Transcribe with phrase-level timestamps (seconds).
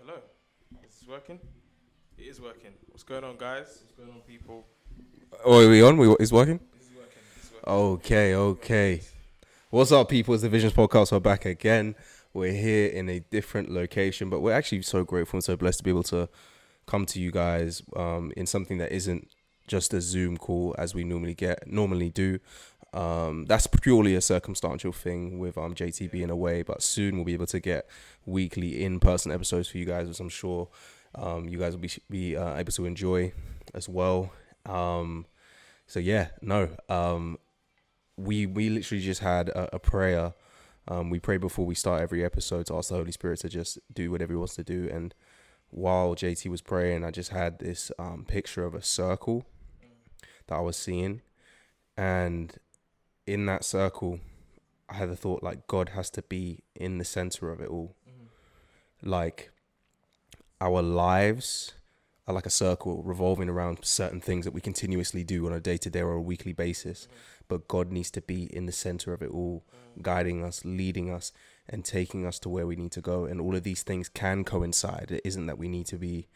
[0.00, 0.18] hello.
[0.84, 1.38] Is this working?
[2.18, 2.72] It is working.
[2.88, 3.80] What's going on, guys?
[3.82, 4.66] What's going on, people?
[5.44, 5.96] Oh, are we on?
[5.96, 6.60] We is working?
[6.76, 7.18] This is working.
[7.34, 7.72] This is working.
[7.72, 9.02] Okay, okay.
[9.70, 10.34] What's up, people?
[10.34, 11.12] It's the Visions Podcast.
[11.12, 11.94] We're back again.
[12.34, 15.84] We're here in a different location, but we're actually so grateful and so blessed to
[15.84, 16.28] be able to
[16.86, 19.28] come to you guys um, in something that isn't
[19.66, 22.38] just a Zoom call as we normally get normally do.
[22.92, 27.34] Um, that's purely a circumstantial thing with um, JT being away, but soon we'll be
[27.34, 27.88] able to get
[28.24, 30.68] weekly in-person episodes for you guys, which I'm sure
[31.14, 33.32] um, you guys will be be uh, able to enjoy
[33.74, 34.32] as well.
[34.64, 35.26] Um,
[35.86, 37.38] so yeah, no, um,
[38.16, 40.34] we we literally just had a, a prayer.
[40.88, 43.78] Um, we pray before we start every episode to ask the Holy Spirit to just
[43.92, 44.88] do whatever He wants to do.
[44.90, 45.14] And
[45.70, 49.44] while JT was praying, I just had this um, picture of a circle
[50.46, 51.22] that I was seeing,
[51.96, 52.54] and
[53.26, 54.20] in that circle,
[54.88, 57.96] I had the thought like God has to be in the center of it all.
[58.08, 59.10] Mm-hmm.
[59.10, 59.50] Like
[60.60, 61.74] our lives
[62.26, 65.76] are like a circle revolving around certain things that we continuously do on a day
[65.76, 67.04] to day or a weekly basis.
[67.04, 67.16] Mm-hmm.
[67.48, 70.02] But God needs to be in the center of it all, mm.
[70.02, 71.32] guiding us, leading us,
[71.68, 73.24] and taking us to where we need to go.
[73.24, 75.12] And all of these things can coincide.
[75.12, 76.26] It isn't that we need to be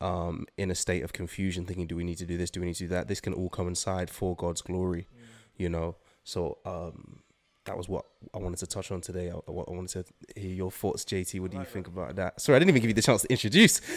[0.00, 2.50] um, in a state of confusion, thinking, do we need to do this?
[2.50, 3.06] Do we need to do that?
[3.06, 5.26] This can all coincide for God's glory, mm.
[5.56, 5.94] you know?
[6.28, 7.20] So um,
[7.64, 9.30] that was what I wanted to touch on today.
[9.30, 11.40] I, I I wanted to hear your thoughts, JT.
[11.40, 12.38] What do you think about that?
[12.38, 13.80] Sorry, I didn't even give you the chance to introduce.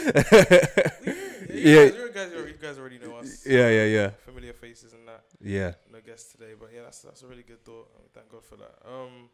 [1.52, 1.84] Yeah, Yeah.
[1.86, 3.46] you, guys, you, guys, already- you guys already know us.
[3.46, 4.10] Yeah, yeah, yeah.
[4.24, 5.24] Familiar faces and that.
[5.42, 5.74] Yeah.
[5.92, 7.90] No guests today, but yeah, that's that's a really good thought.
[8.14, 8.76] Thank God for that.
[8.86, 9.30] Um,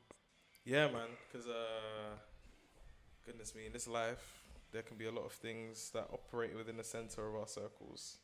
[0.65, 2.15] yeah, man, because uh,
[3.25, 6.77] goodness me, in this life, there can be a lot of things that operate within
[6.77, 8.17] the center of our circles.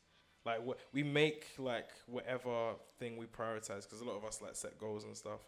[0.44, 0.60] Like
[0.92, 5.04] we make, like whatever thing we prioritize, because a lot of us like set goals
[5.04, 5.40] and stuff,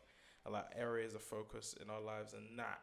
[0.45, 2.81] and like areas of focus in our lives, and that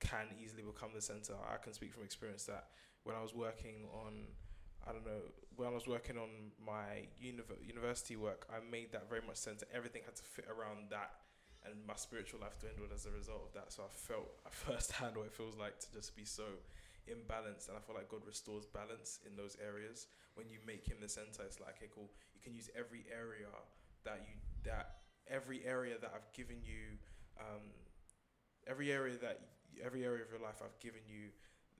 [0.00, 1.34] can easily become the center.
[1.52, 2.66] I can speak from experience that
[3.04, 4.12] when I was working on,
[4.86, 5.22] I don't know,
[5.56, 6.28] when I was working on
[6.64, 9.66] my univ- university work, I made that very much center.
[9.72, 11.10] Everything had to fit around that,
[11.64, 13.72] and my spiritual life dwindled as a result of that.
[13.72, 16.44] So I felt at firsthand what it feels like to just be so
[17.08, 20.98] imbalanced, and I feel like God restores balance in those areas when you make Him
[21.00, 21.44] the center.
[21.44, 22.10] It's like, okay, cool.
[22.34, 23.48] You can use every area
[24.04, 26.98] that you that every area that I've given you,
[27.38, 27.62] um,
[28.66, 29.40] every area that
[29.84, 31.30] every area of your life I've given you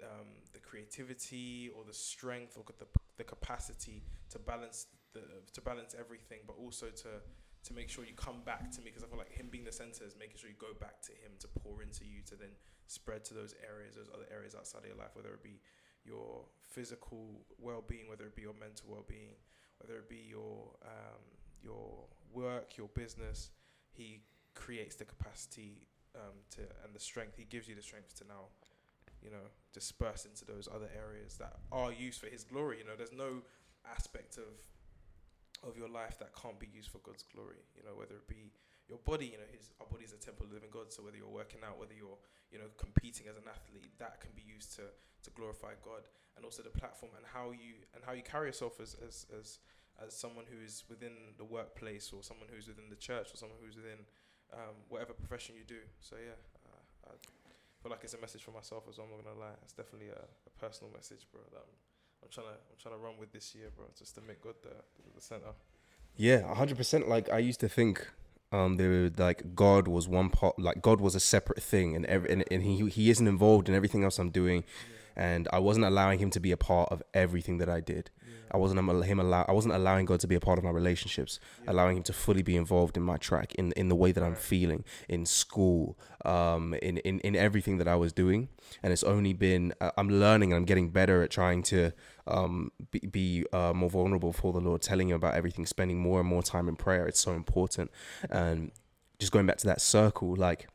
[0.02, 2.86] um, the creativity or the strength or the,
[3.18, 7.20] the capacity to balance the to balance everything, but also to
[7.62, 9.72] to make sure you come back to me because I feel like him being the
[9.72, 12.48] center is making sure you go back to him to pour into you to then
[12.90, 15.60] spread to those areas, those other areas outside of your life, whether it be
[16.04, 19.36] your physical well-being, whether it be your mental well-being,
[19.78, 21.22] whether it be your um,
[21.62, 23.50] your work, your business.
[23.92, 24.22] He
[24.54, 27.36] creates the capacity um, to and the strength.
[27.36, 28.48] He gives you the strength to now
[29.22, 32.78] you know, disperse into those other areas that are used for His glory.
[32.78, 33.42] You know, there's no
[33.90, 34.48] aspect of
[35.62, 37.60] of your life that can't be used for God's glory.
[37.76, 38.52] You know, whether it be
[38.90, 40.90] your body, you know, His our body is a temple of the living God.
[40.90, 42.18] So whether you're working out, whether you're
[42.50, 46.44] you know competing as an athlete, that can be used to to glorify God, and
[46.44, 49.62] also the platform and how you and how you carry yourself as as as
[50.02, 53.58] as someone who is within the workplace or someone who's within the church or someone
[53.62, 54.02] who's within
[54.52, 55.80] um, whatever profession you do.
[56.00, 57.14] So yeah, uh, I
[57.82, 59.06] feel like it's a message for myself as well.
[59.06, 59.56] I'm not gonna lie.
[59.62, 61.40] It's definitely a, a personal message, bro.
[61.52, 61.76] That I'm,
[62.24, 63.86] I'm trying to I'm trying to run with this year, bro.
[63.96, 64.74] Just to make God the
[65.14, 65.54] the center.
[66.16, 67.08] Yeah, hundred percent.
[67.08, 68.06] Like I used to think,
[68.52, 72.04] um, they were, like God was one part, like God was a separate thing, and
[72.06, 74.64] every and, and he he isn't involved in everything else I'm doing,
[75.20, 78.10] and I wasn't allowing him to be a part of everything that I did.
[78.52, 79.44] I wasn't him allow.
[79.46, 81.38] I wasn't allowing God to be a part of my relationships,
[81.68, 84.34] allowing him to fully be involved in my track, in in the way that I'm
[84.34, 88.48] feeling, in school, um, in in in everything that I was doing.
[88.82, 91.92] And it's only been uh, I'm learning and I'm getting better at trying to
[92.26, 96.18] um be, be uh, more vulnerable for the Lord, telling him about everything, spending more
[96.18, 97.06] and more time in prayer.
[97.06, 97.90] It's so important,
[98.30, 98.72] and
[99.18, 100.66] just going back to that circle, like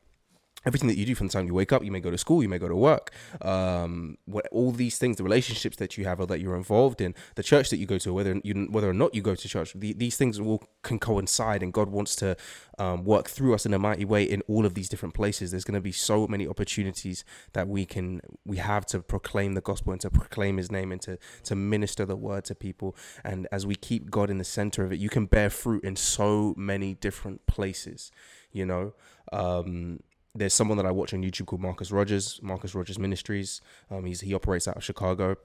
[0.66, 2.42] everything that you do from the time you wake up, you may go to school,
[2.42, 6.20] you may go to work, um, what all these things, the relationships that you have
[6.20, 8.94] or that you're involved in, the church that you go to, whether you whether or
[8.94, 12.36] not you go to church, the, these things all can coincide, and God wants to
[12.80, 15.52] um, work through us in a mighty way in all of these different places.
[15.52, 17.24] There's going to be so many opportunities
[17.54, 21.02] that we can we have to proclaim the gospel and to proclaim His name and
[21.02, 22.96] to to minister the word to people.
[23.24, 25.96] And as we keep God in the center of it, you can bear fruit in
[25.96, 28.12] so many different places.
[28.52, 28.94] You know.
[29.34, 30.00] Um,
[30.36, 33.62] there's someone that I watch on YouTube called Marcus Rogers, Marcus Rogers Ministries.
[33.90, 35.38] Um, he's he operates out of Chicago,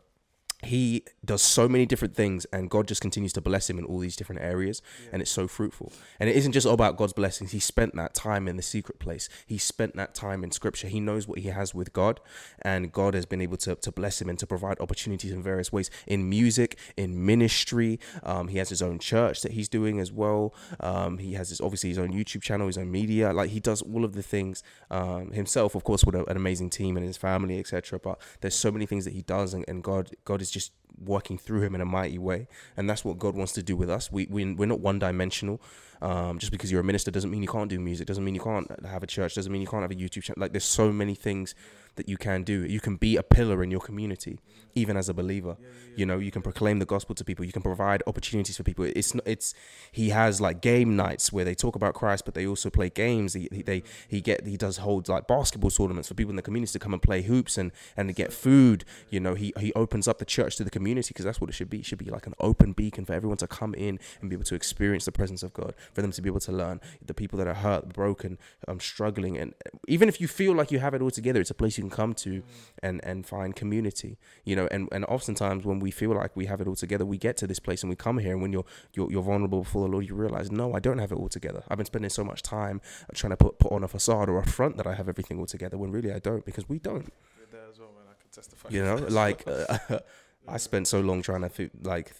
[0.63, 3.99] he does so many different things and god just continues to bless him in all
[3.99, 5.93] these different areas and it's so fruitful.
[6.19, 7.53] And it isn't just about god's blessings.
[7.53, 9.29] He spent that time in the secret place.
[9.47, 10.89] He spent that time in scripture.
[10.89, 12.21] He knows what he has with god
[12.63, 15.73] and god has been able to, to bless him and to provide opportunities in various
[15.73, 15.91] ways.
[16.07, 20.55] In music in ministry um, he has his own church that he's doing as well.
[20.81, 23.33] Um, he has his obviously his own youtube channel his own media.
[23.33, 26.71] Like he does all of the things um, himself of course with a, an amazing
[26.71, 29.83] team and his family etc but there's so many things that he does and, and
[29.83, 32.49] god god is just working through him in a mighty way.
[32.77, 34.11] And that's what god wants to do with us.
[34.13, 35.61] We, we we're not one dimensional
[36.03, 38.41] um, just because you're a minister doesn't mean you can't do music doesn't mean you
[38.41, 40.41] can't have a church doesn't mean you can't have a youtube channel.
[40.41, 41.55] Like there's so many things
[41.97, 42.65] that you can do.
[42.65, 44.39] You can be a pillar in your community
[44.75, 45.57] even as a believer.
[45.97, 47.45] You know you can proclaim the gospel to people.
[47.45, 48.85] You can provide opportunities for people.
[48.85, 49.55] It's not it's
[49.91, 53.35] he has like game nights where they talk about christ but they also play games.
[53.35, 56.43] He, he they he get he does hold like basketball tournaments for people in the
[56.43, 58.85] community to come and play hoops and and to get food.
[59.11, 61.55] You know he he opens up the church to the community because that's what it
[61.55, 61.81] should be.
[61.81, 64.45] It should be like an open beacon for everyone to come in and be able
[64.45, 67.39] to experience the presence of god for them to be able to learn the people
[67.39, 68.39] that are hurt broken
[68.69, 69.55] um struggling and
[69.89, 71.91] even if you feel like you have it all together it's a place you can
[71.91, 72.43] come to
[72.83, 76.61] and and find community you know and and oftentimes when we feel like we have
[76.61, 78.65] it all together we get to this place and we come here and when you're
[78.95, 81.63] you're, you're vulnerable before the lord you realize no i don't have it all together
[81.69, 82.81] i've been spending so much time
[83.15, 85.47] trying to put, put on a facade or a front that i have everything all
[85.47, 88.05] together when really i don't because we don't You're there as well, man.
[88.11, 88.69] I can testify.
[88.71, 89.79] you know like uh,
[90.49, 92.13] i spent so long trying to like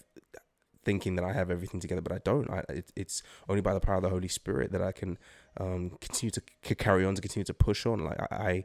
[0.83, 3.79] thinking that i have everything together but i don't I, it, it's only by the
[3.79, 5.17] power of the holy spirit that i can
[5.57, 8.63] um continue to c- carry on to continue to push on like i,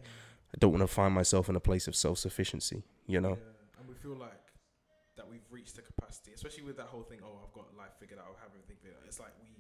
[0.57, 3.37] I don't want to find myself in a place of self sufficiency, you know?
[3.37, 4.33] Yeah, and we feel like
[5.17, 7.19] that we've reached the capacity, especially with that whole thing.
[7.23, 8.37] Oh, I've got life figured out.
[8.39, 9.07] I have everything figured out.
[9.07, 9.53] It's like we,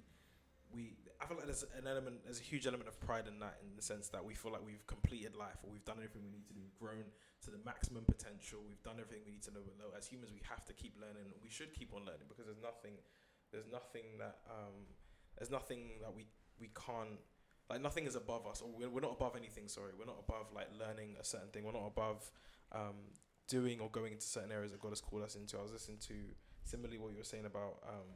[0.72, 0.96] we.
[1.20, 3.74] I feel like there's an element, there's a huge element of pride in that, in
[3.74, 6.44] the sense that we feel like we've completed life or we've done everything we need
[6.48, 6.60] to do.
[6.60, 7.08] We've grown
[7.44, 8.60] to the maximum potential.
[8.60, 9.64] We've done everything we need to know.
[9.80, 11.32] No, as humans, we have to keep learning.
[11.40, 13.00] We should keep on learning because there's nothing,
[13.48, 14.92] there's nothing that, um,
[15.38, 16.26] there's nothing that we
[16.60, 17.20] we can't
[17.68, 20.46] like nothing is above us or we're, we're not above anything sorry we're not above
[20.54, 22.30] like learning a certain thing we're not above
[22.72, 23.12] um,
[23.48, 25.98] doing or going into certain areas that god has called us into i was listening
[25.98, 26.14] to
[26.64, 28.08] similarly what you were saying about um,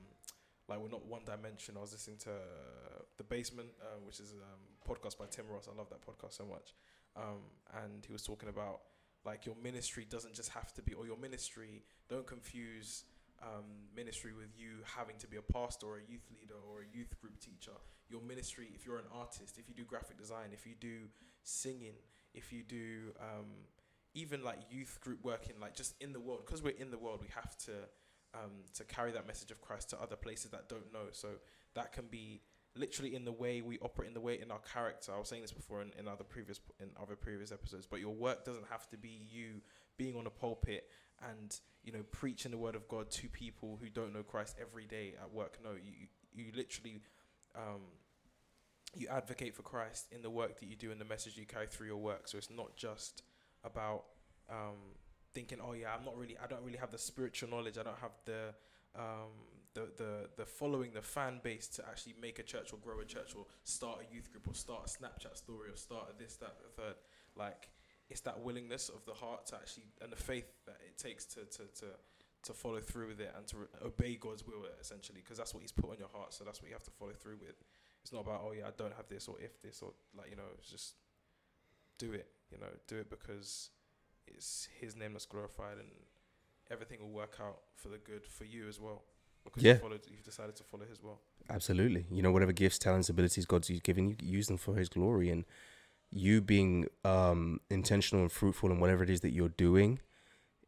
[0.71, 1.75] like we're not one dimension.
[1.77, 5.47] I was listening to uh, the basement uh, which is a um, podcast by tim
[5.53, 5.69] ross.
[5.71, 6.75] I love that podcast so much.
[7.17, 7.43] Um,
[7.83, 8.81] and he was talking about
[9.25, 13.05] like your ministry doesn't just have to be or your ministry don't confuse
[13.43, 13.65] um,
[13.95, 17.19] ministry with you having to be a pastor or a youth leader or a youth
[17.21, 17.73] group teacher.
[18.09, 21.09] Your ministry, if you're an artist, if you do graphic design, if you do
[21.43, 21.95] singing,
[22.35, 23.47] if you do um,
[24.15, 27.21] even like youth group working, like just in the world, because we're in the world,
[27.21, 27.73] we have to
[28.35, 31.09] um, to carry that message of Christ to other places that don't know.
[31.13, 31.29] So
[31.75, 32.43] that can be
[32.77, 35.13] literally in the way we operate, in the way in our character.
[35.15, 38.15] I was saying this before in, in other previous in other previous episodes, but your
[38.15, 39.61] work doesn't have to be you
[39.97, 40.89] being on a pulpit
[41.31, 44.87] and you know preaching the word of God to people who don't know Christ every
[44.87, 45.59] day at work.
[45.63, 47.03] No, you you literally
[47.57, 47.83] um,
[48.95, 51.67] you advocate for Christ in the work that you do and the message you carry
[51.67, 52.29] through your work.
[52.29, 53.23] So it's not just
[53.65, 54.05] about
[54.51, 54.97] um,
[55.35, 57.79] thinking, oh yeah, I'm not really, I don't really have the spiritual knowledge.
[57.79, 58.55] I don't have the
[58.97, 59.31] um,
[59.75, 63.05] the the the following, the fan base to actually make a church or grow a
[63.05, 66.37] church or start a youth group or start a Snapchat story or start a this
[66.37, 66.95] that the third.
[67.37, 67.71] Like
[68.09, 71.41] it's that willingness of the heart to actually and the faith that it takes to
[71.41, 71.87] to to
[72.43, 75.63] to follow through with it and to re- obey God's will essentially because that's what
[75.63, 76.35] He's put on your heart.
[76.35, 77.63] So that's what you have to follow through with.
[78.03, 80.37] It's not about oh yeah I don't have this or if this or like you
[80.37, 80.95] know it's just
[81.99, 82.27] do it.
[82.51, 83.71] You know do it because
[84.35, 85.89] it's His name that's glorified and
[86.71, 89.03] everything will work out for the good for you as well
[89.45, 89.75] because Yeah.
[89.75, 91.21] you followed you've decided to follow His will.
[91.49, 92.07] Absolutely.
[92.11, 95.31] You know, whatever gifts, talents, abilities God's given you, use them for His glory.
[95.31, 95.45] And
[96.11, 100.01] you being um, intentional and fruitful in whatever it is that you're doing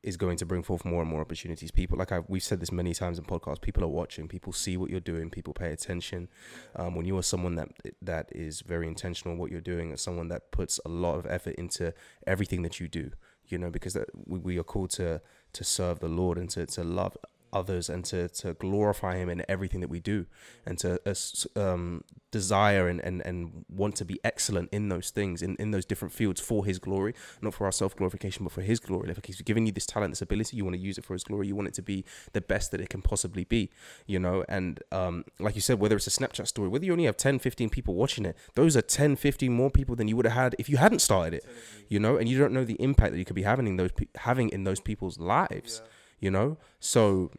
[0.03, 1.71] is going to bring forth more and more opportunities.
[1.71, 4.77] People, like I, we've said this many times in podcasts, people are watching, people see
[4.77, 6.29] what you're doing, people pay attention.
[6.75, 7.69] Um, when you are someone that
[8.01, 11.27] that is very intentional in what you're doing, and someone that puts a lot of
[11.27, 11.95] effort into
[12.27, 13.13] everything that you do,
[13.49, 13.97] you know, because
[14.27, 15.21] we, we are called to
[15.53, 17.17] to serve the Lord and to, to love
[17.53, 20.27] others and to, to glorify him in everything that we do
[20.67, 25.43] and to uh, um, desire and, and, and want to be excellent in those things
[25.43, 28.81] in, in those different fields for his glory not for our self-glorification but for his
[28.81, 29.09] glory.
[29.09, 31.25] Like he's given you this talent this ability you want to use it for his
[31.25, 33.71] glory you want it to be the best that it can possibly be
[34.07, 34.45] you know?
[34.49, 37.39] And um, like you said whether it's a snapchat story whether you only have 10
[37.39, 40.57] 15 people watching it those are 10 15 more people than you would have had
[40.59, 41.45] if you hadn't started it
[41.93, 42.17] you know?
[42.17, 44.65] And you don't know the impact that you could be having in those having in
[44.65, 45.83] those people's lives.
[45.85, 45.91] Yeah.
[46.23, 46.57] You know?
[46.81, 47.31] So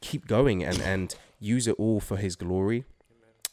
[0.00, 2.84] keep going and and use it all for his glory.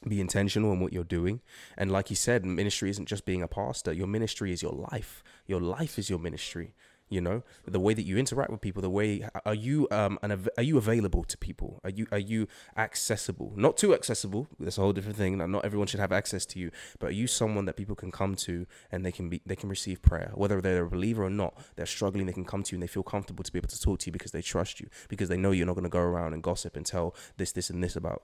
[0.08, 1.41] Be intentional in what you're doing.
[1.77, 3.94] And like you said ministry isn't just being a pastor.
[3.94, 5.24] Your ministry is your life.
[5.46, 6.74] Your life is your ministry
[7.10, 10.32] you know the way that you interact with people the way are you um an,
[10.32, 11.80] av- are you available to people?
[11.84, 13.54] Are you are you accessible?
[13.56, 16.72] Not too accessible that's a whole different thing not everyone should have access to you
[17.00, 19.70] but are you someone that people can come to and they can be they can
[19.70, 20.32] receive prayer?
[20.36, 22.88] Whether they're a believer or not they're struggling they can come to you and they
[22.88, 25.38] feel comfortable to be able to talk to you because they trust you because they
[25.38, 27.96] know you're not going to go around and gossip and tell this this and this
[27.96, 28.24] about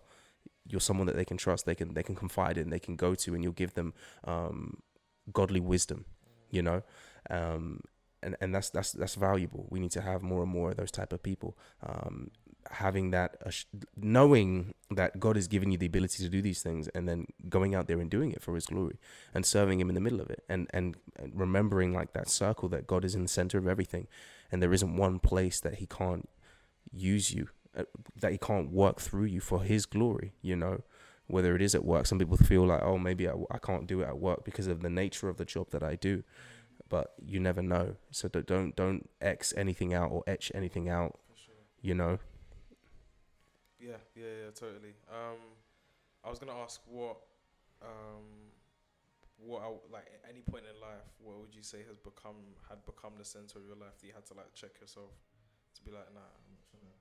[0.65, 3.15] you're someone that they can trust they can they can confide in they can go
[3.15, 3.93] to and you'll give them
[4.25, 4.77] um
[5.31, 6.05] godly wisdom
[6.53, 6.83] you know?
[7.29, 7.81] Um
[8.23, 9.67] and and that's that's that's valuable.
[9.69, 11.57] We need to have more and more of those type of people.
[11.85, 12.31] Um,
[12.71, 13.51] having that, uh,
[13.97, 17.75] knowing that God has given you the ability to do these things, and then going
[17.75, 18.97] out there and doing it for His glory,
[19.33, 22.69] and serving Him in the middle of it, and and, and remembering like that circle
[22.69, 24.07] that God is in the center of everything,
[24.51, 26.29] and there isn't one place that He can't
[26.91, 27.83] use you, uh,
[28.19, 30.33] that He can't work through you for His glory.
[30.41, 30.81] You know
[31.27, 32.05] whether it is at work.
[32.05, 34.81] Some people feel like, oh, maybe I, I can't do it at work because of
[34.81, 36.23] the nature of the job that I do
[36.93, 37.95] but you never know.
[38.11, 41.17] So don't don't x anything out or etch anything out.
[41.33, 41.55] Sure.
[41.81, 42.19] You know.
[43.79, 44.93] Yeah, yeah, yeah, totally.
[45.09, 45.41] Um,
[46.23, 47.17] I was gonna ask what,
[47.81, 48.53] um,
[49.39, 52.85] what I, like at any point in life, what would you say has become had
[52.85, 55.09] become the center of your life that you had to like check yourself
[55.73, 56.93] to be like, nah, I'm not trying to.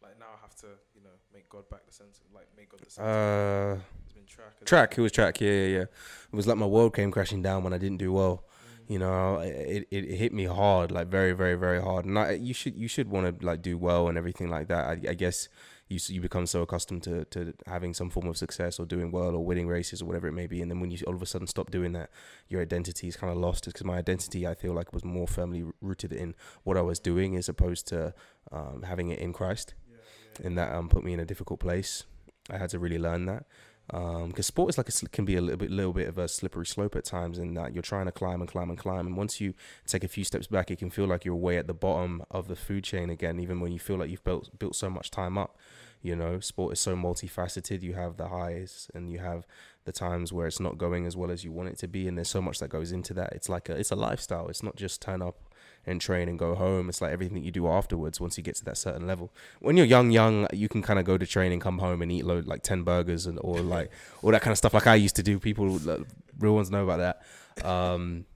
[0.00, 2.78] Like now, I have to, you know, make God back the center, like make God
[2.86, 3.10] the center.
[3.10, 4.64] Uh, it's been track.
[4.64, 4.96] Track.
[4.96, 5.40] It was track.
[5.40, 5.86] Yeah, yeah, yeah.
[6.30, 8.44] It was like my world came crashing down when I didn't do well
[8.88, 12.04] you know it, it, it hit me hard like very very very hard.
[12.04, 14.84] And I, you should you should want to like do well and everything like that.
[14.86, 15.48] I, I guess
[15.88, 19.34] you you become so accustomed to, to having some form of success or doing well
[19.34, 20.60] or winning races or whatever it may be.
[20.62, 22.10] And then when you all of a sudden stop doing that
[22.48, 25.64] your identity is kind of lost because my identity I feel like was more firmly
[25.80, 26.34] rooted in
[26.64, 28.14] what I was doing as opposed to
[28.50, 29.74] um, having it in Christ.
[29.88, 29.96] Yeah,
[30.40, 30.46] yeah.
[30.46, 32.04] and that um, put me in a difficult place.
[32.50, 33.44] I had to really learn that
[33.92, 36.26] because um, sport is like a, can be a little bit, little bit of a
[36.26, 39.18] slippery slope at times, in that you're trying to climb and climb and climb, and
[39.18, 39.52] once you
[39.86, 42.48] take a few steps back, it can feel like you're way at the bottom of
[42.48, 43.38] the food chain again.
[43.38, 45.58] Even when you feel like you've built built so much time up,
[46.00, 47.82] you know, sport is so multifaceted.
[47.82, 49.46] You have the highs and you have
[49.84, 52.16] the times where it's not going as well as you want it to be, and
[52.16, 53.34] there's so much that goes into that.
[53.34, 54.48] It's like a it's a lifestyle.
[54.48, 55.51] It's not just turn up
[55.86, 56.88] and train and go home.
[56.88, 59.32] It's like everything you do afterwards once you get to that certain level.
[59.60, 62.12] When you're young, young, you can kind of go to train and come home and
[62.12, 63.90] eat load like ten burgers and or like
[64.22, 65.38] all that kind of stuff like I used to do.
[65.38, 66.00] People, like,
[66.38, 67.66] real ones know about that.
[67.66, 68.26] Um,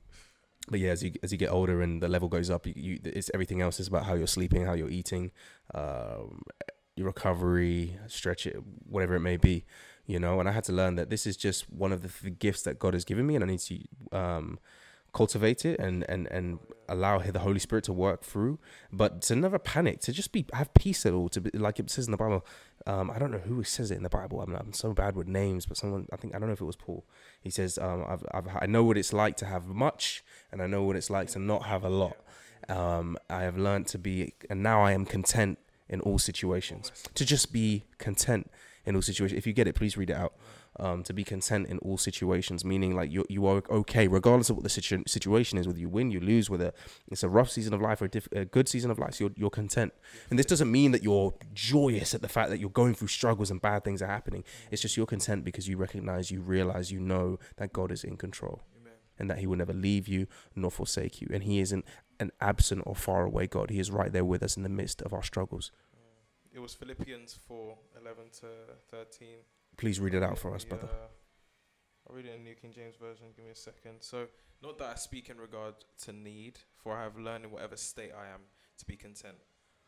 [0.69, 2.99] but yeah, as you as you get older and the level goes up, you, you
[3.05, 5.31] it's everything else is about how you're sleeping, how you're eating,
[5.75, 6.43] um,
[6.97, 8.57] your recovery, stretch it,
[8.89, 9.65] whatever it may be,
[10.07, 10.41] you know.
[10.41, 12.81] And I had to learn that this is just one of the, the gifts that
[12.81, 13.79] God has given me, and I need to
[14.11, 14.59] um,
[15.17, 16.59] cultivate it and and and
[16.89, 18.59] allow the Holy Spirit to work through,
[18.93, 21.29] but to never panic, to just be have peace at all.
[21.31, 22.45] To be like it says in the Bible.
[22.87, 24.41] Um, I don't know who says it in the Bible.
[24.41, 26.61] I mean, I'm so bad with names, but someone I think I don't know if
[26.61, 27.05] it was Paul.
[27.41, 30.67] He says, um, I've, I've I know what it's like to have much, and I
[30.67, 32.19] know what it's like to not have a lot.
[32.69, 35.59] Um, I have learned to be, and now I am content
[35.89, 36.93] in all situations.
[37.15, 38.51] To just be content
[38.85, 39.39] in all situations.
[39.39, 40.35] If you get it, please read it out
[40.79, 44.57] um, to be content in all situations, meaning like you you are okay regardless of
[44.57, 46.73] what the situ- situation is, whether you win, you lose, whether
[47.09, 49.25] it's a rough season of life or a, diff- a good season of life, so
[49.25, 49.93] you're, you're content.
[50.31, 53.51] And this doesn't mean that you're joyous at the fact that you're going through struggles
[53.51, 54.45] and bad things are happening.
[54.71, 58.17] It's just you're content because you recognize, you realize, you know that God is in
[58.17, 58.63] control.
[59.19, 61.29] And that he will never leave you nor forsake you.
[61.33, 61.87] And he isn't
[62.21, 63.71] an absent or far away God.
[63.71, 65.73] He is right there with us in the midst of our struggles.
[66.53, 68.47] It was Philippians 4 11 to
[68.91, 69.29] 13
[69.77, 70.71] Please read it out for us, yeah.
[70.71, 70.89] brother.
[70.91, 71.07] Uh,
[72.09, 73.27] I'll read it in the New King James Version.
[73.35, 74.01] Give me a second.
[74.01, 74.27] So,
[74.63, 78.13] not that I speak in regard to need, for I have learned in whatever state
[78.17, 78.43] I am
[78.79, 79.37] to be content.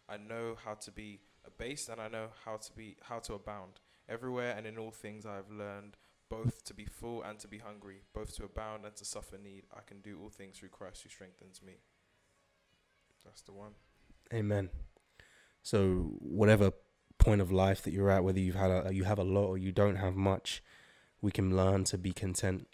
[0.08, 3.80] I know how to be abased, and I know how to be how to abound.
[4.08, 5.96] Everywhere and in all things I have learned
[6.30, 9.64] both to be full and to be hungry, both to abound and to suffer need.
[9.74, 11.74] I can do all things through Christ who strengthens me.
[13.24, 13.72] That's the one.
[14.32, 14.70] Amen.
[15.62, 16.72] So whatever
[17.18, 19.58] point of life that you're at, whether you've had a, you have a lot or
[19.58, 20.62] you don't have much,
[21.20, 22.68] we can learn to be content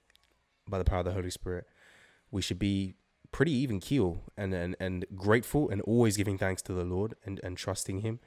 [0.69, 1.67] by the power of the Holy Spirit.
[2.31, 2.97] We should be
[3.33, 7.41] pretty even keel and, and, and grateful and always giving thanks to the Lord and,
[7.43, 8.21] and trusting Him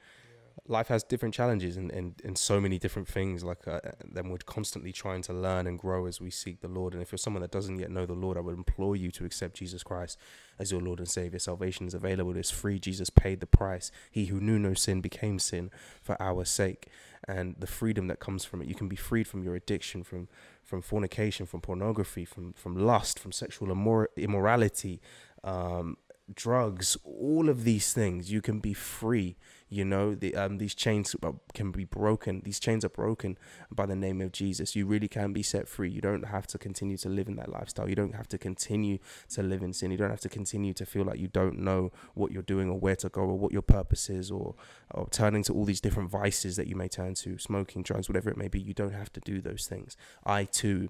[0.68, 4.38] life has different challenges and, and, and so many different things like uh, then we're
[4.44, 6.92] constantly trying to learn and grow as we seek the lord.
[6.92, 9.24] And if you're someone that doesn't yet know the lord i would implore you to
[9.24, 10.18] accept jesus christ
[10.58, 11.38] as your lord and savior.
[11.38, 12.36] Salvation is available.
[12.36, 12.78] It's free.
[12.78, 13.90] Jesus paid the price.
[14.10, 15.70] He who knew no sin became sin
[16.02, 16.88] for our sake.
[17.26, 20.28] And the freedom that comes from it you can be freed from your addiction from
[20.64, 25.00] from fornication from pornography from from lust from sexual immor- immorality
[25.44, 25.96] um,
[26.34, 29.36] drugs, all of these things, you can be free.
[29.70, 31.14] You know, the um, these chains
[31.52, 32.40] can be broken.
[32.42, 33.36] These chains are broken
[33.70, 34.74] by the name of Jesus.
[34.74, 35.90] You really can be set free.
[35.90, 37.86] You don't have to continue to live in that lifestyle.
[37.86, 38.98] You don't have to continue
[39.30, 39.90] to live in sin.
[39.90, 42.78] You don't have to continue to feel like you don't know what you're doing or
[42.78, 44.54] where to go or what your purpose is or,
[44.90, 48.30] or turning to all these different vices that you may turn to, smoking, drugs, whatever
[48.30, 48.60] it may be.
[48.60, 49.98] You don't have to do those things.
[50.24, 50.88] I too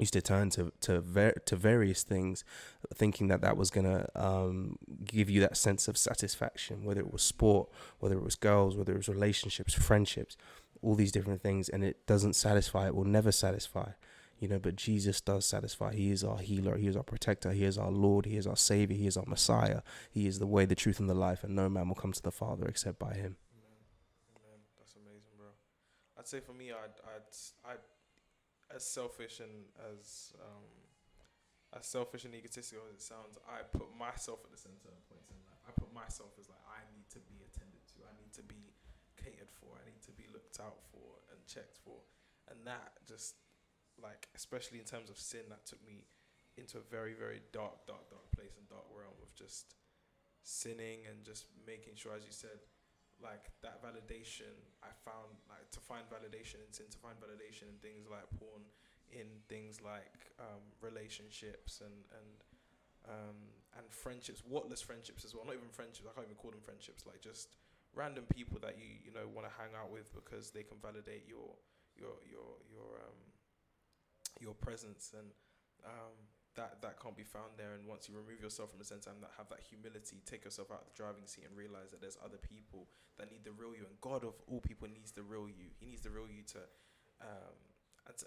[0.00, 2.44] used to turn to to ver- to various things,
[2.94, 7.22] thinking that that was gonna um, give you that sense of satisfaction, whether it was
[7.22, 10.36] sport, whether it was girls, whether it was relationships, friendships,
[10.82, 12.86] all these different things, and it doesn't satisfy.
[12.86, 13.90] It will never satisfy,
[14.38, 14.58] you know.
[14.58, 15.94] But Jesus does satisfy.
[15.94, 16.76] He is our healer.
[16.76, 17.52] He is our protector.
[17.52, 18.26] He is our Lord.
[18.26, 18.96] He is our Savior.
[18.96, 19.82] He is our Messiah.
[20.10, 22.22] He is the way, the truth, and the life, and no man will come to
[22.22, 23.36] the Father except by Him.
[23.54, 23.80] Amen.
[24.36, 24.60] Amen.
[24.78, 25.48] That's amazing, bro.
[26.18, 27.78] I'd say for me, I'd I'd I'd
[28.74, 30.68] as selfish and as um,
[31.76, 35.30] as selfish and egotistical as it sounds, I put myself at the center of points
[35.30, 35.62] in life.
[35.62, 38.02] I put myself as like I need to be attended to.
[38.02, 38.74] I need to be
[39.14, 39.78] catered for.
[39.78, 42.02] I need to be looked out for and checked for.
[42.50, 43.38] And that just
[44.02, 46.10] like especially in terms of sin, that took me
[46.58, 49.78] into a very very dark, dark, dark place and dark realm of just
[50.42, 52.58] sinning and just making sure, as you said,
[53.22, 58.08] like that validation I found like to find validation in to find validation in things
[58.10, 58.64] like porn,
[59.12, 62.30] in things like um, relationships and and
[63.08, 63.38] um,
[63.76, 65.44] and friendships, whatless friendships as well.
[65.46, 66.08] Not even friendships.
[66.08, 67.06] I can't even call them friendships.
[67.06, 67.56] Like just
[67.94, 71.24] random people that you you know want to hang out with because they can validate
[71.26, 71.56] your
[71.96, 73.20] your your your um
[74.40, 75.28] your presence and
[75.84, 76.16] um
[76.56, 77.74] that that can't be found there.
[77.78, 80.70] And once you remove yourself from the center and that have that humility, take yourself
[80.70, 83.70] out of the driving seat and realize that there's other people that need the real
[83.70, 83.86] you.
[83.86, 85.70] And God of all people needs the real you.
[85.78, 86.62] He needs the real you to.
[87.22, 87.56] Um,
[88.08, 88.26] and to,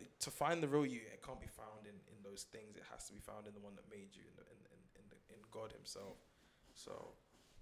[0.00, 2.76] to find the real you, it can't be found in, in those things.
[2.76, 4.80] It has to be found in the one that made you, in the, in in
[4.96, 6.24] in, the, in God Himself.
[6.72, 7.12] So,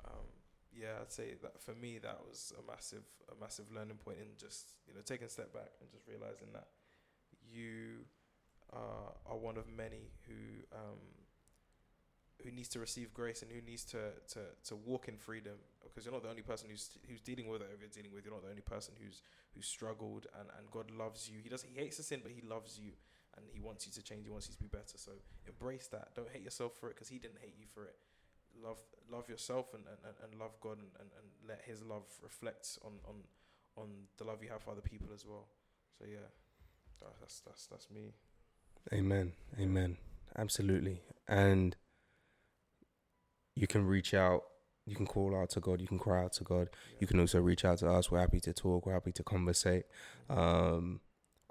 [0.06, 0.28] um,
[0.70, 4.38] yeah, I'd say that for me, that was a massive a massive learning point in
[4.38, 6.70] just you know taking a step back and just realizing that
[7.42, 8.06] you
[8.72, 10.98] uh, are one of many who um,
[12.42, 16.04] who needs to receive grace and who needs to, to, to walk in freedom because
[16.04, 18.24] you're not the only person who's who's dealing with whatever you're dealing with.
[18.24, 19.22] You're not the only person who's
[19.54, 21.38] who's struggled and, and God loves you.
[21.42, 22.92] He does he hates the sin, but he loves you
[23.36, 24.24] and he wants you to change.
[24.24, 24.96] He wants you to be better.
[24.96, 25.12] So
[25.46, 26.14] embrace that.
[26.14, 27.96] Don't hate yourself for it because he didn't hate you for it.
[28.62, 28.78] Love
[29.10, 32.92] love yourself and, and, and love God and, and, and let his love reflect on,
[33.06, 33.16] on
[33.76, 35.46] on the love you have for other people as well.
[35.98, 36.28] So yeah,
[37.20, 38.14] that's that's that's me.
[38.92, 39.32] Amen.
[39.60, 39.98] Amen.
[40.36, 41.02] Absolutely.
[41.28, 41.76] And
[43.54, 44.44] you can reach out,
[44.86, 46.68] you can call out to God, you can cry out to God.
[46.98, 48.10] You can also reach out to us.
[48.10, 49.84] We're happy to talk, we're happy to conversate.
[50.28, 51.00] Um,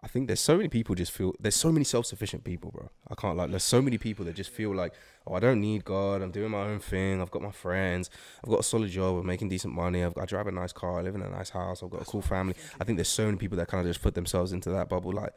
[0.03, 2.89] I think there's so many people just feel there's so many self-sufficient people, bro.
[3.07, 4.95] I can't like there's so many people that just feel like,
[5.27, 6.23] oh, I don't need God.
[6.23, 7.21] I'm doing my own thing.
[7.21, 8.09] I've got my friends.
[8.43, 9.17] I've got a solid job.
[9.17, 10.03] I'm making decent money.
[10.03, 10.97] I've, I drive a nice car.
[10.97, 11.83] I live in a nice house.
[11.83, 12.55] I've got a cool family.
[12.79, 15.13] I think there's so many people that kind of just put themselves into that bubble.
[15.13, 15.33] Like,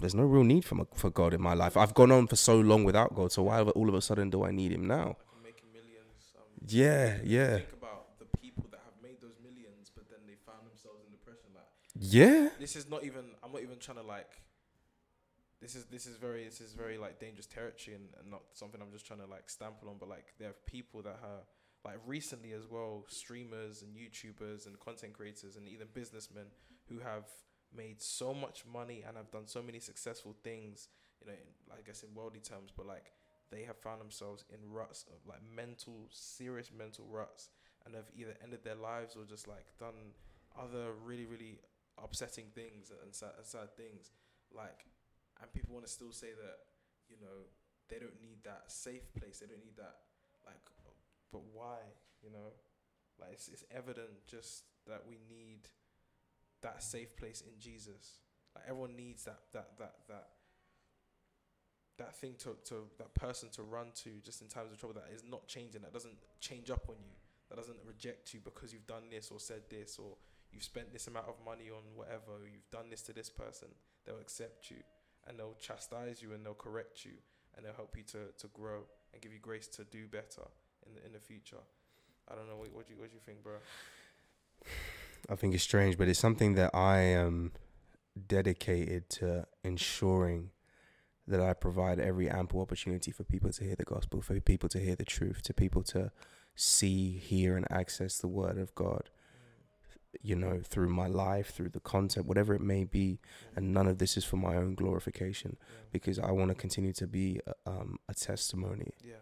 [0.00, 1.76] there's no real need for my, for God in my life.
[1.76, 4.44] I've gone on for so long without God, so why all of a sudden do
[4.44, 5.16] I need Him now?
[5.42, 6.34] Making millions.
[6.36, 7.56] Um, yeah, yeah.
[7.56, 11.10] Think about the people that have made those millions, but then they found themselves in
[11.10, 11.50] depression.
[11.54, 12.50] Like, yeah.
[12.58, 13.24] This is not even.
[13.42, 14.42] I'm not even trying to like.
[15.60, 18.80] This is this is very this is very like dangerous territory and, and not something
[18.80, 19.96] I'm just trying to like stamp on.
[19.98, 21.42] But like there are people that are
[21.84, 26.46] like recently as well, streamers and YouTubers and content creators and even businessmen
[26.88, 27.24] who have
[27.76, 30.88] made so much money and have done so many successful things,
[31.20, 33.12] you know, in, I guess in worldly terms, but like
[33.50, 37.50] they have found themselves in ruts of like mental, serious mental ruts
[37.84, 40.14] and have either ended their lives or just like done
[40.58, 41.60] other really, really
[42.02, 44.10] upsetting things and sad, sad things.
[44.54, 44.86] Like,
[45.40, 46.58] and people want to still say that,
[47.08, 47.46] you know,
[47.88, 49.38] they don't need that safe place.
[49.38, 49.96] They don't need that,
[50.44, 50.58] like,
[51.32, 51.78] but why?
[52.22, 52.50] You know,
[53.20, 55.68] like it's, it's evident just that we need
[56.66, 58.18] that safe place in Jesus.
[58.54, 60.26] Like everyone needs that that that that
[61.98, 65.14] that thing to, to that person to run to just in times of trouble that
[65.14, 67.14] is not changing, that doesn't change up on you,
[67.48, 70.16] that doesn't reject you because you've done this or said this or
[70.52, 73.68] you've spent this amount of money on whatever, you've done this to this person,
[74.04, 74.76] they'll accept you
[75.26, 77.12] and they'll chastise you and they'll correct you
[77.56, 78.80] and they'll help you to, to grow
[79.14, 80.44] and give you grace to do better
[80.86, 81.64] in the in the future.
[82.28, 83.54] I don't know what what do you what do you think, bro?
[85.30, 87.52] I think it's strange, but it's something that I am
[88.26, 90.50] dedicated to ensuring
[91.26, 94.78] that I provide every ample opportunity for people to hear the gospel, for people to
[94.78, 96.12] hear the truth, to people to
[96.54, 99.10] see, hear, and access the word of God.
[100.22, 103.18] You know, through my life, through the content, whatever it may be,
[103.54, 105.56] and none of this is for my own glorification,
[105.92, 108.92] because I want to continue to be a, um, a testimony.
[109.04, 109.14] Yeah.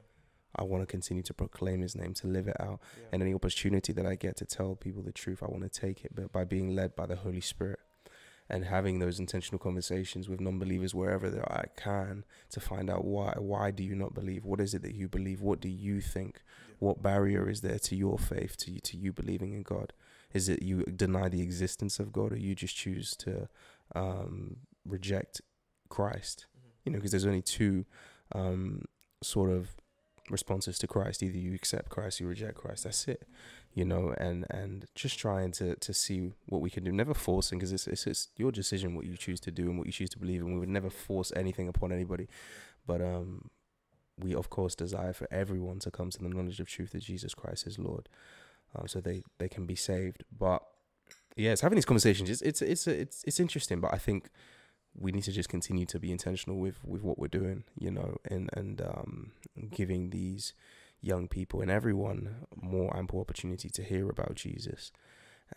[0.56, 3.08] I want to continue to proclaim His name, to live it out, Yeah.
[3.12, 6.04] and any opportunity that I get to tell people the truth, I want to take
[6.04, 7.80] it, but by being led by the Holy Spirit.
[8.46, 13.32] And having those intentional conversations with non-believers wherever that I can to find out why
[13.38, 14.44] why do you not believe?
[14.44, 15.40] What is it that you believe?
[15.40, 16.42] What do you think?
[16.68, 16.74] Yeah.
[16.78, 19.94] What barrier is there to your faith, to you, to you believing in God?
[20.34, 23.48] Is it you deny the existence of God, or you just choose to
[23.94, 25.40] um, reject
[25.88, 26.44] Christ?
[26.54, 26.70] Mhm.
[26.84, 27.86] You know, because there's only two
[28.32, 28.84] um,
[29.22, 29.74] sort of
[30.30, 31.22] responses to Christ.
[31.22, 32.84] Either you accept Christ, you reject Christ.
[32.84, 33.26] That's it.
[33.74, 36.92] You know, and and just trying to to see what we can do.
[36.92, 39.87] Never forcing, because it's, it's it's your decision what you choose to do and what
[39.87, 40.42] you choose to believe.
[40.42, 42.28] And we would never force anything upon anybody.
[42.87, 43.50] But um,
[44.18, 47.34] we of course desire for everyone to come to the knowledge of truth that Jesus
[47.34, 48.08] Christ is Lord,
[48.74, 50.24] um, so they they can be saved.
[50.37, 50.62] But
[51.37, 52.30] yes, having these conversations.
[52.30, 54.30] It's it's it's it's it's interesting, but I think
[54.98, 58.16] we need to just continue to be intentional with with what we're doing, you know,
[58.24, 59.33] and and um,
[59.70, 60.54] giving these
[61.00, 64.92] young people and everyone more ample opportunity to hear about Jesus.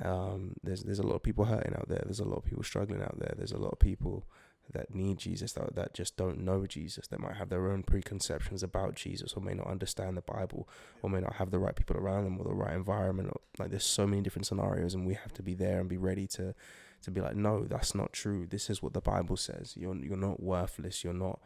[0.04, 2.02] Um, there's there's a lot of people hurting out there.
[2.04, 3.34] There's a lot of people struggling out there.
[3.38, 4.26] There's a lot of people
[4.74, 7.08] that need Jesus that that just don't know Jesus.
[7.08, 10.68] That might have their own preconceptions about Jesus, or may not understand the Bible,
[11.02, 13.32] or may not have the right people around them or the right environment.
[13.58, 16.28] Like there's so many different scenarios, and we have to be there and be ready
[16.28, 16.54] to
[17.04, 18.46] to be like, no, that's not true.
[18.48, 19.76] This is what the Bible says.
[19.78, 21.04] You're you're not worthless.
[21.04, 21.40] You're not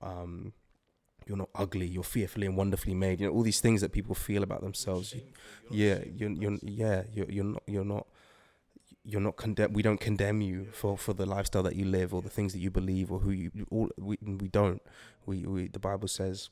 [0.00, 0.52] um
[1.26, 1.86] you're not ugly.
[1.86, 3.20] You're fearfully and wonderfully made.
[3.20, 5.14] You know all these things that people feel about themselves.
[5.14, 5.22] You-
[5.70, 8.06] yeah, you're you're yeah you're you're not you're not
[9.04, 9.72] you're not condemn.
[9.72, 12.60] We don't condemn you for for the lifestyle that you live or the things that
[12.60, 13.90] you believe or who you all.
[13.98, 14.82] We we don't.
[15.26, 16.50] We we the Bible says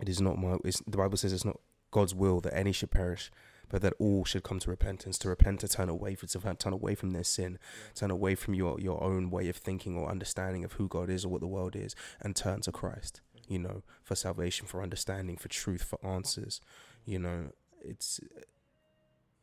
[0.00, 0.56] it is not my.
[0.64, 1.60] It's, the Bible says it's not
[1.90, 3.30] God's will that any should perish,
[3.72, 5.18] but that all should come to repentance.
[5.18, 7.58] To repent, to turn away, for to turn away from their sin,
[7.94, 11.24] turn away from your your own way of thinking or understanding of who God is
[11.24, 13.22] or what the world is, and turn to Christ.
[13.48, 16.60] You know, for salvation, for understanding, for truth, for answers.
[17.06, 17.48] You know,
[17.80, 18.20] it's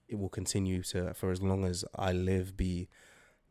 [0.07, 2.87] it will continue to for as long as I live be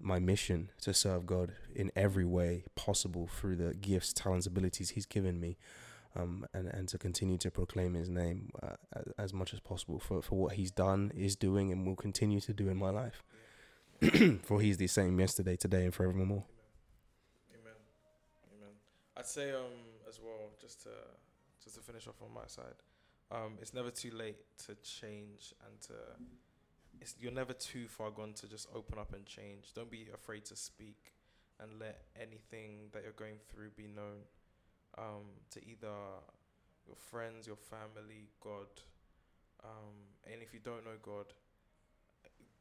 [0.01, 5.07] my mission to serve God in every way possible through the gifts, talents, abilities He's
[5.07, 5.59] given me,
[6.17, 9.99] um, and and to continue to proclaim His name uh, as, as much as possible
[9.99, 13.23] for for what He's done, is doing, and will continue to do in my life.
[14.43, 16.45] for He's the same yesterday, today, and forevermore.
[17.53, 17.75] Amen.
[18.57, 18.75] Amen.
[19.17, 19.73] I'd say um
[20.09, 20.91] as well, just to
[21.63, 22.83] just to finish off on my side,
[23.31, 25.95] um, it's never too late to change and to
[27.01, 29.73] it's you're never too far gone to just open up and change.
[29.75, 31.15] Don't be afraid to speak
[31.61, 34.23] and let anything that you're going through be known
[34.99, 35.95] um, to either
[36.87, 38.69] your friends, your family, God.
[39.63, 39.95] Um,
[40.31, 41.27] and if you don't know God,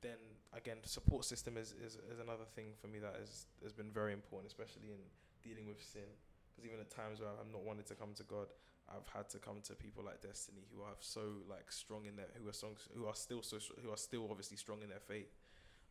[0.01, 0.21] then
[0.53, 4.13] again, support system is, is, is another thing for me that is, has been very
[4.13, 5.01] important, especially in
[5.43, 6.09] dealing with sin.
[6.53, 8.47] Because even at times where I'm not wanted to come to God,
[8.89, 12.27] I've had to come to people like Destiny who are so like strong in their
[12.41, 15.35] who are strong who are still so who are still obviously strong in their faith,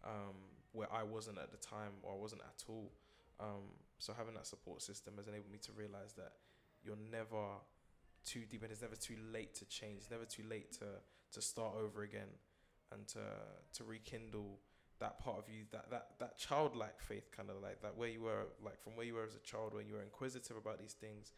[0.03, 0.35] um,
[0.73, 2.91] where I wasn't at the time or I wasn't at all.
[3.39, 6.33] Um, so having that support system has enabled me to realize that
[6.83, 7.61] you're never
[8.25, 9.99] too deep and it's never too late to change.
[9.99, 11.01] It's never too late to
[11.33, 12.29] to start over again
[12.93, 13.21] and to
[13.73, 14.59] to rekindle
[14.99, 18.23] that part of you that that that childlike faith kind of like that where you
[18.23, 20.95] were like from where you were as a child when you were inquisitive about these
[20.95, 21.33] things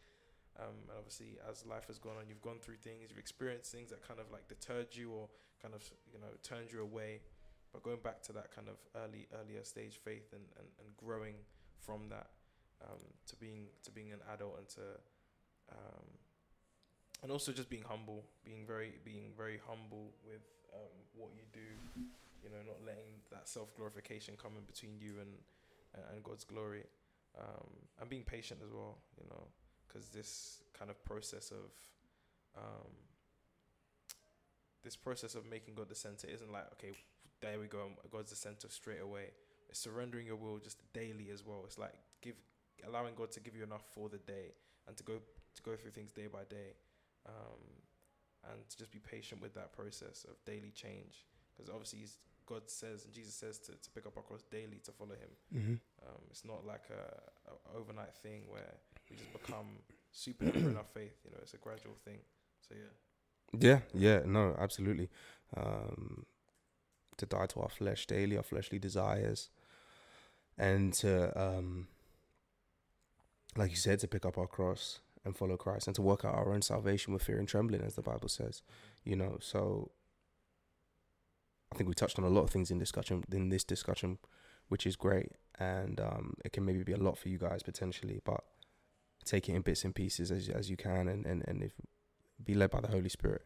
[0.59, 3.89] um, and obviously as life has gone on you've gone through things you've experienced things
[3.89, 5.27] that kind of like deterred you or
[5.61, 7.19] kind of you know turned you away
[7.73, 11.35] but going back to that kind of early earlier stage faith and, and, and growing
[11.81, 12.27] from that
[12.83, 14.81] um, to being to being an adult and to
[15.71, 16.05] um,
[17.23, 20.41] and also just being humble being very being very humble with
[20.73, 21.69] um, what you do
[22.43, 25.33] you know not letting that self glorification come in between you and
[26.13, 26.83] and, God's glory
[27.37, 27.67] um,
[27.99, 29.43] and being patient as well you know
[29.87, 31.71] because this kind of process of
[32.55, 32.91] um,
[34.83, 36.93] this process of making God the center isn't like okay
[37.41, 39.31] there we go God's the center straight away.
[39.69, 41.61] It's surrendering your will just daily as well.
[41.65, 42.35] It's like give
[42.87, 44.53] allowing God to give you enough for the day
[44.87, 45.13] and to go
[45.55, 46.73] to go through things day by day
[47.27, 47.61] um,
[48.51, 52.05] and to just be patient with that process of daily change because obviously
[52.45, 55.29] God says and Jesus says to, to pick up our cross daily to follow him
[55.55, 55.73] Mm-hmm.
[56.07, 58.73] um, it's not like a, a overnight thing where
[59.09, 59.67] we just become
[60.11, 62.19] super in our faith you know it's a gradual thing
[62.67, 65.09] so yeah Yeah, yeah, no, absolutely.
[65.57, 66.25] Um,
[67.17, 69.49] to die to our flesh daily, our fleshly desires,
[70.57, 71.87] and to, um,
[73.55, 76.35] like you said, to pick up our cross and follow Christ, and to work out
[76.35, 78.61] our own salvation with fear and trembling, as the Bible says.
[79.03, 79.91] You know, so
[81.71, 84.17] I think we touched on a lot of things in discussion in this discussion,
[84.69, 88.21] which is great, and um, it can maybe be a lot for you guys potentially,
[88.23, 88.43] but
[89.25, 91.73] take it in bits and pieces as as you can, and and and if
[92.43, 93.43] be led by the Holy Spirit.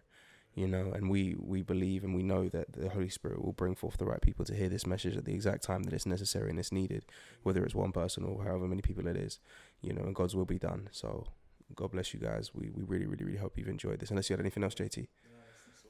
[0.56, 3.74] You know, and we we believe and we know that the Holy Spirit will bring
[3.74, 6.52] forth the right people to hear this message at the exact time that it's necessary
[6.52, 7.06] and it's needed,
[7.42, 9.40] whether it's one person or however many people it is.
[9.84, 10.90] You know, and God's will be done.
[10.92, 11.28] So
[11.76, 12.52] God bless you guys.
[12.54, 14.10] We we really really really hope you've enjoyed this.
[14.10, 15.08] Unless you had anything else, JT.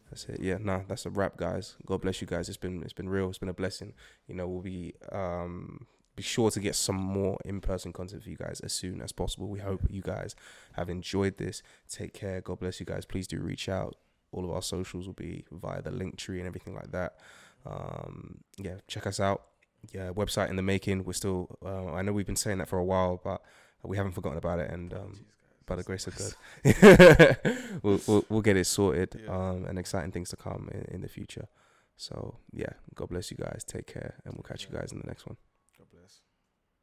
[0.09, 0.41] That's it.
[0.41, 1.75] Yeah, nah, that's a wrap, guys.
[1.85, 2.47] God bless you guys.
[2.47, 3.29] It's been it's been real.
[3.29, 3.93] It's been a blessing.
[4.27, 8.29] You know, we'll be um be sure to get some more in person content for
[8.29, 9.47] you guys as soon as possible.
[9.47, 10.35] We hope you guys
[10.73, 11.63] have enjoyed this.
[11.89, 12.41] Take care.
[12.41, 13.05] God bless you guys.
[13.05, 13.95] Please do reach out.
[14.31, 17.15] All of our socials will be via the link tree and everything like that.
[17.65, 19.43] Um, yeah, check us out.
[19.91, 21.03] Yeah, website in the making.
[21.03, 21.57] We're still.
[21.65, 23.41] Uh, I know we've been saying that for a while, but
[23.83, 24.71] we haven't forgotten about it.
[24.71, 25.25] And um,
[25.65, 26.33] by the grace of God,
[27.83, 29.21] we'll, we'll, we'll get it sorted.
[29.23, 29.31] Yeah.
[29.31, 31.47] Um, and exciting things to come in, in the future.
[31.97, 33.63] So yeah, God bless you guys.
[33.65, 35.37] Take care, and we'll catch you guys in the next one.